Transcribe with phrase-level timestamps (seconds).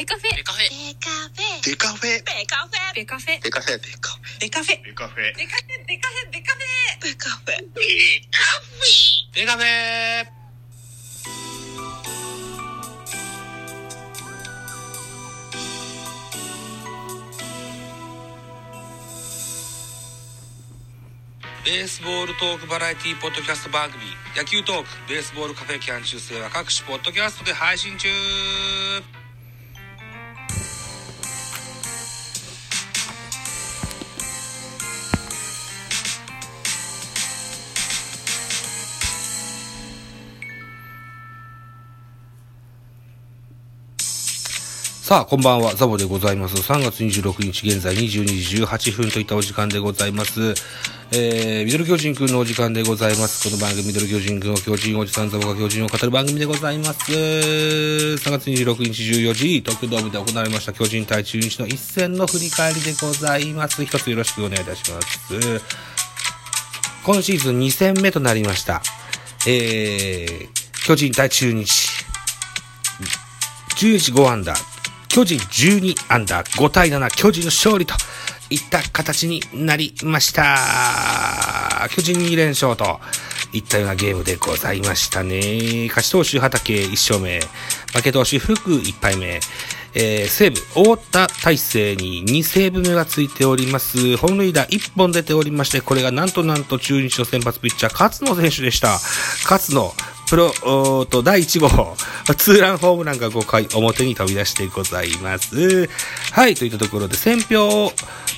[0.00, 0.34] ベカフェ。
[0.34, 0.64] ベカフェ。
[0.64, 1.60] ベカフェ。
[1.62, 2.94] デカフェ。
[2.94, 3.44] ベカフェ。
[3.44, 3.76] ベカフェ。
[3.76, 4.16] デカフェ。
[4.40, 4.80] デカフェ。
[4.80, 5.36] ベカフェ。
[5.36, 5.92] デカフェ。
[5.92, 6.32] ベカフェ。
[6.32, 6.96] ベカフェ。
[7.00, 7.52] ベカフェ。
[7.52, 7.60] ベカフェ。
[7.60, 9.34] ベカフェ。
[9.34, 10.40] デカフェ。
[21.62, 24.02] ベースボールトークバラエティポッドキャスト番組
[24.34, 25.78] 野球トークベースボールカフェ。
[25.78, 28.08] キャン中世は各種ポッドキャストで配信中
[45.02, 46.56] さあ、こんばんは、ザボでございます。
[46.56, 50.54] 3月26日現在22時18分といったお時間でございます。
[51.10, 53.48] えー、ミドル巨人くんのお時間でございます。
[53.48, 57.10] この番組、ミドル巨人くんを巨人おじさんザボが巨人を語る番組でございます。
[57.10, 63.82] 3月26日14時、東京ドームで行われました巨人対中日の一戦の振り返りでございます。
[63.82, 65.62] 一つよろしくお願いいたします。
[67.04, 68.82] 今シーズン2戦目となりました。
[69.48, 71.90] えー、巨人対中日。
[73.80, 74.69] 中日5アンダー、
[75.10, 77.94] 巨人12アンダー、5対7、巨人の勝利と
[78.48, 81.88] いった形になりました。
[81.90, 83.00] 巨人2連勝と
[83.52, 85.88] いったようなゲームでございましたね。
[85.88, 87.40] 勝ち投手畑1勝目、
[87.92, 89.40] 負け投手福1敗目、
[89.94, 94.16] えー、西武、太田大勢に2セーブ目がついております。
[94.16, 99.00] 本塁打1本出ておりまして、これがなんとなんと中日の先発ピッチャー、勝野選手でした。
[99.50, 99.92] 勝野、
[100.30, 101.96] プロ、おーと、第1号、
[102.36, 105.88] ツーランホームランが5回表に飛び出してございます。
[106.30, 107.92] はい、といったところで、選票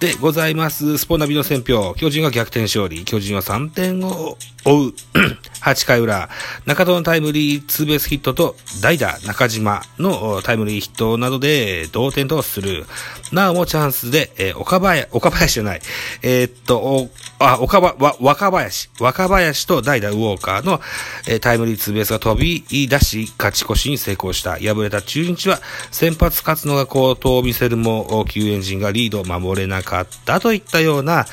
[0.00, 0.98] でございます。
[0.98, 4.94] スポナビの選票、巨人が逆転勝利、巨人は3点を追う、
[5.62, 6.28] 8回裏、
[6.66, 12.84] 中戸のタイムリーツーベースヒットと、代打中島のタイムリーヒットなどで同点とする。
[13.32, 15.80] なおもチャンスで、えー岡林、岡林じゃない、
[16.22, 20.80] えーっと、おあ、岡ば、わ、若林、若林と代打ウォーカーの、
[21.26, 24.52] えータイムリーツーベースが飛び出し、勝ち越しに成功した。
[24.52, 25.60] 敗れた中日は、
[25.90, 31.26] 先発勝野が好投を見せるも、救援陣がリードを守れなかったといったような、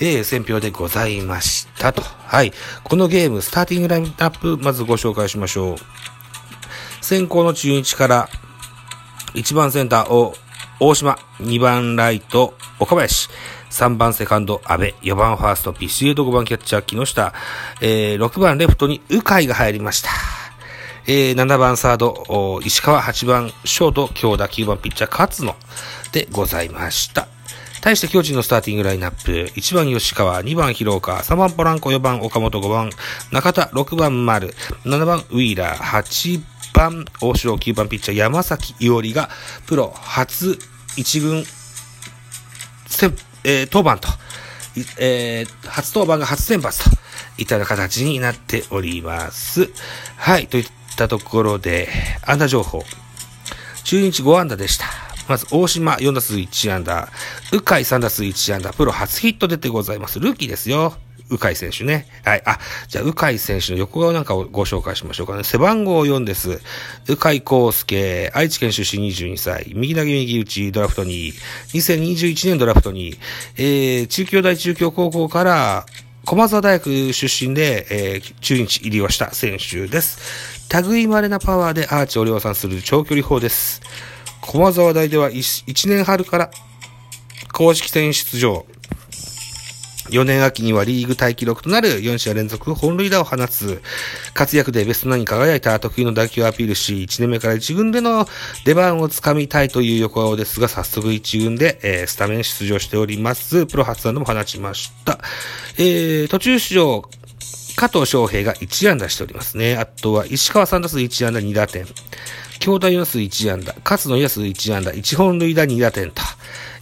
[0.00, 2.02] えー、選評でございましたと。
[2.02, 2.52] はい。
[2.84, 5.76] このゲーム、スターティングラインナップ、まずご紹介しましょう。
[7.04, 8.28] 先行の中日から、
[9.34, 10.34] 1番センターを
[10.80, 13.28] 大島、2番ライト岡林、
[13.70, 17.32] 3番セカンド阿部、4番ファーストビシエド、5番キャッチャー木下、
[17.80, 20.10] えー、6番レフトに鵜飼が入りました。
[21.06, 25.56] えー、7番サード石川、8番ショート京田、9番ピッチャー勝野。
[26.12, 27.28] でございました。
[27.80, 32.90] 対して巨人のスターティングラインナップ、1番吉川、2番広岡、3番ポランコ、4番岡本、5番
[33.30, 36.42] 中田、6番丸、7番ウィーラー、8
[36.74, 39.28] 番大城、9番ピッチャー山崎伊織が
[39.66, 40.58] プロ初
[40.96, 41.44] 一軍
[42.86, 43.14] 先、
[43.44, 44.08] えー、当番と、
[44.98, 46.96] えー初登板が初先発と
[47.38, 49.70] いった形になっております。
[50.16, 50.66] はい、といっ
[50.96, 51.88] たところで、
[52.26, 52.84] 安打情報。
[53.84, 54.86] 中日5安打でした。
[55.28, 57.08] まず、大島4打数1安打、
[57.52, 60.18] 鵜飼3打数1安打、プロ初ヒット出てございます。
[60.20, 60.94] ルーキーですよ。
[61.28, 62.06] 鵜飼選手ね。
[62.24, 62.42] はい。
[62.44, 62.58] あ、
[62.88, 65.44] じゃあ、鵜飼選手の横顔なんかをご紹介しましょうかね。
[65.44, 66.60] 背番号4です。
[67.06, 71.32] 鵜飼康介、愛知県出身22歳、右投げ右打ち、ドラフト2、
[71.74, 73.18] 2021年ドラフト2、
[73.56, 75.86] えー、中京大中京高校から、
[76.24, 80.18] 駒沢大学出身で、えー中日入りをした選手です。
[80.86, 83.80] 類稀なパワーでアーチを量産する長距離砲です。
[84.42, 86.50] 駒沢大では 1, 年春から
[87.52, 88.66] 公式戦出場。
[90.10, 93.82] 4年秋にはリーグタイ記録となる4試合連続本塁打を放つ
[94.34, 98.26] 活躍でベストナインに輝いた得意の打球をアピールし、1年目から1軍での
[98.64, 103.66] 出番をつかみたいという横顔ですが、早速1軍で、えースタメン出場しております。
[103.66, 105.18] プロ初安打も放ちました。
[105.76, 107.02] えー、途中出場、
[107.76, 109.76] 加藤翔平が1安打しておりますね。
[109.76, 111.86] あとは石川3打数1安打2打点。
[112.58, 113.74] 京田4打数1安打。
[113.84, 114.92] 勝野4打数1安打。
[114.92, 116.22] 1本塁打2打点と、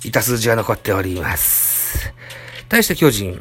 [0.05, 1.66] いた数字が残っております。
[2.69, 3.41] 対して巨人、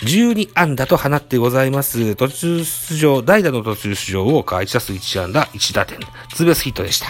[0.00, 2.16] 12安打と放ってございます。
[2.16, 5.98] 途中出場、代打の途中出場、ウォーカー1打数1安打、1打点。
[6.34, 7.06] ツーベースヒットでした。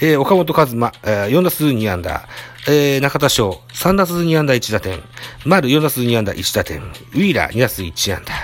[0.00, 2.28] えー岡本和馬、えー4打数2安打。
[2.68, 5.00] えー中田翔、3打数2安打1打点。
[5.44, 6.82] 丸4打数2安打1打点。
[6.82, 8.34] ウィーラー2打数1安打。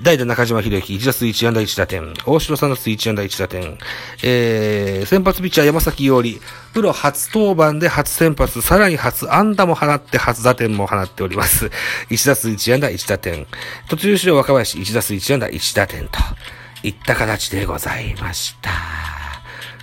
[0.00, 2.14] 代打中島博之1打数1安打1打点。
[2.24, 3.78] 大城3打数1安打1打点。
[4.22, 6.40] えー先発ピッチャー山崎伊織。
[6.72, 11.70] プロ初登板で初先発、さらに初安打も放って初打点も放っております。
[12.10, 13.46] 1打数1安打1打点。
[13.88, 16.18] 途中出場若林1打数1安打1打点と
[16.82, 18.70] いった形でございました。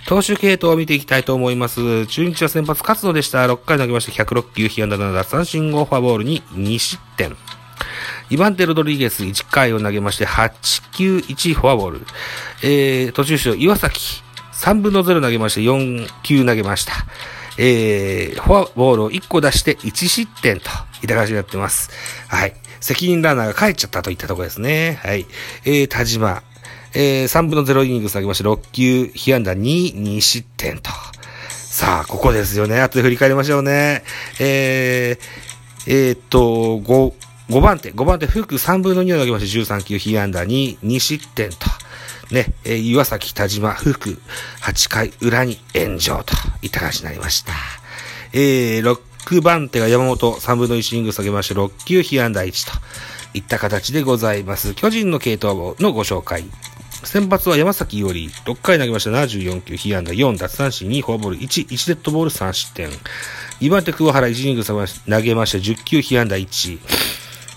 [0.06, 2.06] 投手系統を見ていきたいと思います。
[2.06, 3.46] 中日は先発勝野でした。
[3.46, 7.36] 6回投げまして106球、被安打7奪三振5フォアボールに2失点。
[8.30, 12.00] 2番手ロドリゲス1回を投げまして8球1フォアボール。
[12.62, 16.92] えー、途中出場岩崎3分の0投げまして4球投げました。
[17.58, 20.70] えー、フォアボールを1個出して1失点と
[21.02, 21.90] いった感じになってます。
[22.28, 22.54] はい。
[22.80, 24.98] 責任ランナーが帰っちゃったといったところですね。
[25.02, 25.26] はい。
[25.64, 26.42] えー、田島。
[26.92, 30.90] えー、3分の0イニング投げまして6球、被安打2、2失点と。
[31.48, 32.80] さあ、ここですよね。
[32.80, 34.02] 後で振り返りましょうね。
[34.40, 35.18] えー、
[35.86, 37.12] えー、っと、5、
[37.50, 41.56] 5番手、5番手、福3分の2を投げまして13球、被安打2、2失点と。
[42.32, 44.20] ね、えー、岩崎、田島、福、
[44.62, 46.32] 8回裏に炎上と
[46.62, 47.52] いった感じになりました。
[48.32, 48.96] えー、
[49.28, 52.78] 6番手が山本、3分の1イング下げまして6球、被安打1と
[53.34, 54.74] いった形でございます。
[54.74, 56.44] 巨人の系統のご紹介。
[57.02, 62.90] 先発は山崎伊織、6回投げました74球、被安打4、奪三振2、フォアボール1、1デッドボール3失点。
[63.60, 66.78] 2番手桑原、1イング投げました10球、被安打1。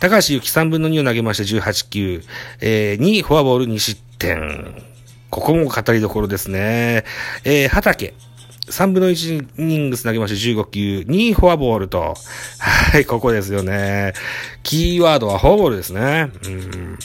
[0.03, 2.23] 高橋由紀3分の2を投げまして18球、
[2.59, 4.83] えー、2フォアボール2失点。
[5.29, 7.05] ここも語りどころですね。
[7.45, 8.13] えー、畑。
[8.67, 12.15] 3分の1イニングス投げまして15球、2フォアボールと。
[12.59, 14.11] はい、ここですよね。
[14.63, 16.31] キーワードはフォアボールですね。
[16.47, 16.99] うん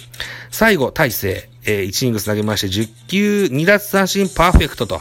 [0.50, 1.48] 最後、大勢。
[1.66, 5.00] えー、1イニングス投げまして10球、2奪三振パーフェクトと。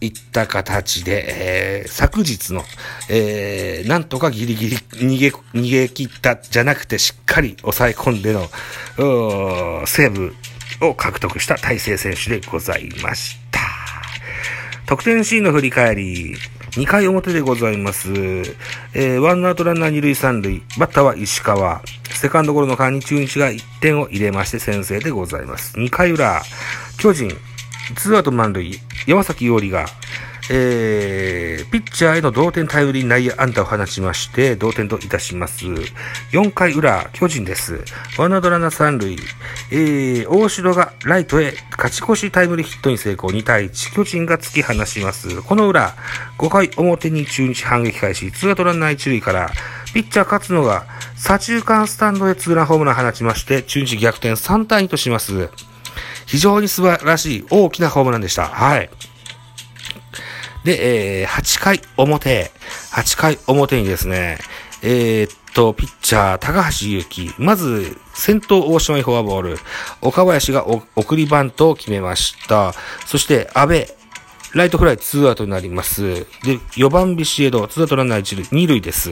[0.00, 2.62] いった形で、えー、昨日の、
[3.08, 8.48] えー、なんとかギリギリ逃げ、逃げ切ったじゃなくてしっかり抑え込んでの、
[9.86, 10.34] セーブ
[10.80, 13.60] を獲得した大勢選手でございました。
[14.86, 16.34] 得点シーンの振り返り、
[16.72, 18.12] 2回表でございます。
[18.12, 21.82] えー、ワンアウトランナー2塁3塁、バッターは石川。
[22.10, 25.76] セカンドゴロの間に中日が1点を入れまして先制でございます。
[25.76, 26.42] 2回裏、
[26.98, 27.30] 巨人、
[27.96, 29.86] ツーアウト満塁、山崎伊織が、
[30.50, 35.64] えー、ピッチャーへの同点タイムリー内野安打を放ちまして、同点といたします。
[35.64, 37.80] 4回裏、巨人です。
[38.18, 39.16] ワンアウトランナー3塁、
[39.70, 45.42] えー、大城がライトへ勝ち越しタイムリーヒットに成功2対1、巨人が突き放します。
[45.42, 45.94] この裏、
[46.38, 49.50] 5回表に中日反撃開始、ツーアウトランナー1塁から、
[49.94, 50.84] ピッチャー勝野が
[51.16, 55.48] 左中間スタンドへツーランホームランを放ちまして、中日逆転3対2とします。
[56.26, 58.48] 非常に素晴らしい大きなホームランでした。
[58.48, 58.90] はい。
[60.64, 62.50] で、えー、8回表、
[62.92, 64.38] 8回表にですね、
[64.82, 69.58] えー、っと、ピッチャー、高橋祐希、まず、先頭大島にフォアボール、
[70.02, 72.74] 岡林が送りバントを決めました。
[73.06, 73.88] そして、安倍、
[74.54, 76.02] ライトフライ2アウトになります。
[76.42, 79.10] で、4番ビシエド、2アウトランナー1塁、2塁です。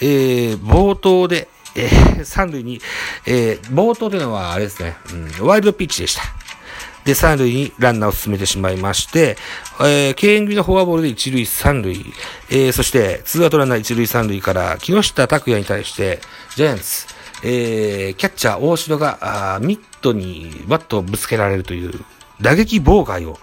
[0.00, 2.80] えー、冒頭で、えー、三塁に、
[3.26, 4.96] えー、冒頭というのはあれですね、
[5.40, 6.22] うん、ワイルドピッチでした。
[7.04, 9.36] で、三塁にランナーを進めてしまいまして、
[9.80, 11.96] えー、敬遠組のフォアボールで一塁三塁、
[12.50, 16.20] えー、そして、ツーアウトランナー一塁三塁から、木下拓也に対して、
[16.54, 17.06] ジャイアンツ、
[17.42, 21.92] えー、キャッチャー大城が、あミットにバットをぶつけられるという、
[22.40, 23.38] 打撃妨害を、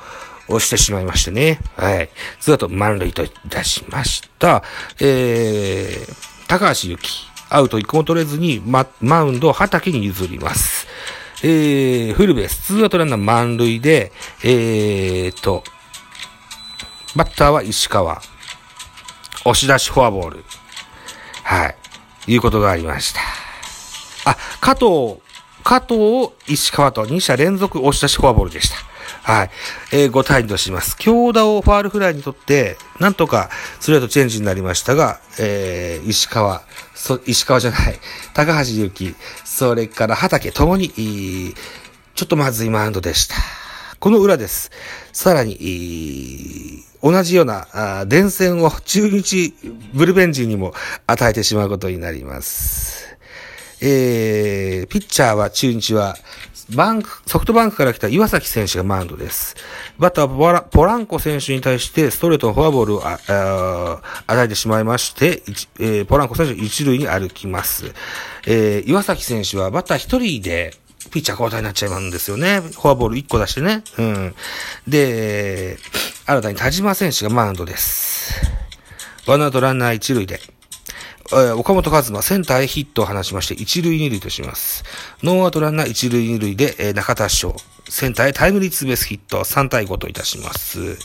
[0.48, 1.60] をしてしまいましてね。
[1.76, 2.10] はい。
[2.40, 4.64] ツーアウト満塁といたしました。
[5.00, 10.88] えー、高橋由紀、アウト一個も取れずに、ま、マウンドを畑に譲ります。
[11.42, 14.12] えー、フルベース、ツーアウトランナー満塁で、
[14.44, 15.64] えーと、
[17.16, 18.22] バッターは石川。
[19.46, 20.44] 押し出しフォアボール。
[21.44, 21.76] はい。
[22.28, 23.22] いうことがありました。
[24.30, 25.22] あ、加藤、
[25.64, 28.90] 加藤、石川と2者連続押し出しフォアボールでした。
[29.24, 29.50] はい。
[29.92, 30.98] えー、5対2とします。
[30.98, 33.50] 強打をファールフライにとって、なんとか
[33.80, 36.62] ストレートチェンジになりましたが、えー、石川、
[37.00, 38.00] そ、石川じゃない、
[38.36, 39.16] 高橋祐希、
[39.46, 41.56] それから畑ともに、
[42.14, 43.36] ちょっとまずいマウンドでした。
[44.00, 44.70] この裏です。
[45.14, 49.54] さらに、同じような、電線を中日
[49.94, 50.74] ブルベンジーにも
[51.08, 53.08] 与えてしまうことになります。
[53.82, 56.18] えー、ピッチャーは中日は、
[56.76, 59.56] バンク、ソフトバンクから来た岩崎選手がマウンドです。
[59.98, 65.42] バッターはポランコ選手に対してストレートのフォアボールをああ与えてしまいまして、
[65.80, 67.94] えー、ポランコ選手一塁に歩きます。
[68.46, 70.74] えー、岩崎選手はバッター一人で、
[71.12, 72.60] ピッチャー交代になっちゃうんですよね。
[72.62, 73.84] フォアボール1個出してね。
[73.98, 74.36] うん。
[74.88, 75.78] で、
[76.26, 78.34] 新たに田島選手がマウンドです。
[79.26, 80.40] ワンアウトランナー一塁で、
[81.32, 84.84] 岡本和真、センターへヒットを放ちまして、一塁二塁とします。
[85.22, 87.56] ノーアウトランナー一塁二塁で、中田翔、
[87.88, 90.98] センターへタイムリーツーベースヒット、3対5といたします。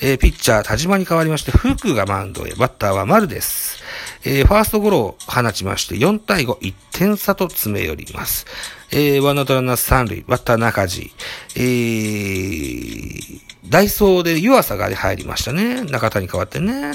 [0.00, 3.82] えー、ピッチャー、田島に変わりまして、福がマウンドへ、バッターは丸です。
[4.24, 8.46] えー、ファーストゴロを放ちまして、4対5、1点差と詰め寄ります。
[8.90, 11.12] えー、ワンアウトランナー三塁、バッター中島、
[11.56, 15.82] えー、ダイソーで湯浅が入りましたね。
[15.84, 16.72] 中田に代わってね。
[16.72, 16.94] うん。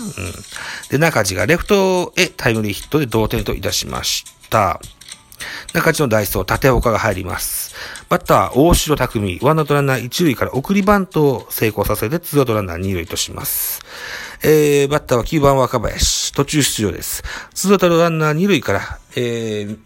[0.89, 4.79] で、中島がレフトへタイムリーヒットで同点といたしました。
[5.73, 7.75] 中地のダイソー、立岡が入ります。
[8.09, 13.81] バッター、大城卓三、ワンアウトランナー一塁から送りバントを成功させて、ツーアウトランナー二塁とします。
[14.43, 17.23] えー、バッターは9番若林、途中出場です。
[17.53, 19.79] ツーアウトランナー二塁から、えー、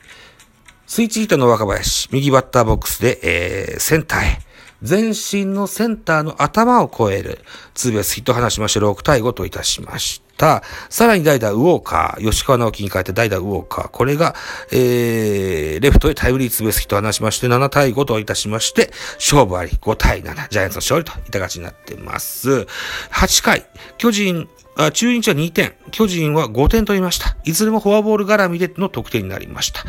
[0.85, 4.46] スイッチヒッターの若林、右バッターボックスで、えー、センターへ。
[4.81, 7.39] 前進のセンターの頭を越える。
[7.73, 10.63] ツーベースヒットを放ちまして6対5といたしました。
[10.89, 13.89] さらに代打ウォーカー、吉川直樹に変えて代打ウォーカー。
[13.89, 14.35] これが、
[14.71, 20.47] えー、レフトへタイムリーツーベースヒットを放しまして7対5といたしまして、勝負あり5対7。
[20.49, 22.67] ジャイアンツの勝利といった形になってます。
[23.11, 23.65] 8回、
[23.97, 27.35] 巨人、あ中日は2点、巨人は5点取りました。
[27.43, 29.83] いずれもフォアボール絡みでの得点になりました。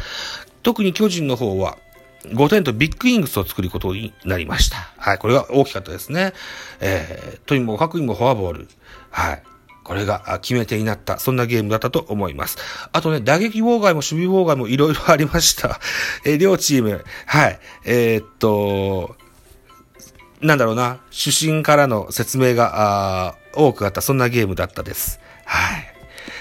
[0.63, 1.77] 特に巨人の方は、
[2.25, 4.77] 5点とビッグイングスを作ることになりました。
[4.97, 6.33] はい、これが大きかったですね。
[6.81, 8.69] えー、とにもかくにもフォアボール。
[9.11, 9.43] はい。
[9.85, 12.59] これが決め手になった、そんなゲームだったと思います。
[12.93, 15.81] あとね、打撃妨害も守備妨害もいろいろありました。
[16.27, 17.59] えー両チーム、はい。
[17.87, 19.17] えーっと、
[20.43, 25.21] なんだろうな、主審からの説明が、あ多くあった、そんなゲームだったです。
[25.47, 25.98] はい。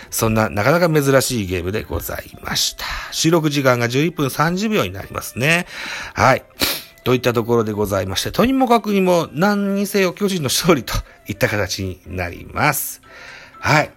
[0.10, 2.86] そんな、なかなか珍しいゲームでございました。
[3.12, 5.66] 収録時間が11分30秒になりますね。
[6.14, 6.44] はい。
[7.04, 10.94] といったところでございまして、とにもかくにも何にせよ巨人の勝利と
[11.28, 13.02] いった形になります。
[13.60, 13.92] はい。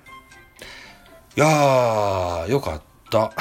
[1.37, 3.33] いやー、よかった。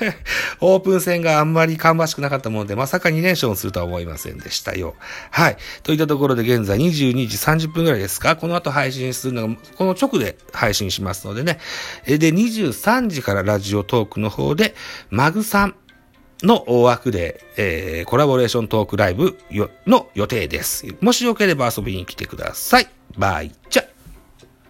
[0.60, 4.94] オープン戦があんまり芳しくなかったもので、まさか2連勝するとは思いませんでしたよ。
[5.30, 5.56] はい。
[5.82, 11.58] といったところで現在22時30分ぐらいですかこの後配信するのが、この直で配信しますのでね。
[12.06, 14.74] で、23時からラジオトークの方で、
[15.10, 15.74] マグさん
[16.42, 19.38] の大枠で、えー、コラボレーショントークライブ
[19.86, 20.86] の予定です。
[21.00, 22.88] もしよければ遊びに来てください。
[23.16, 23.87] バイチャ